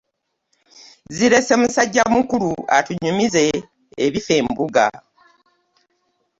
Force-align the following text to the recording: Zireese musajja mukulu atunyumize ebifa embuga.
Zireese 1.15 1.53
musajja 1.61 2.03
mukulu 2.13 2.51
atunyumize 2.77 3.43
ebifa 4.05 4.33
embuga. 4.41 4.85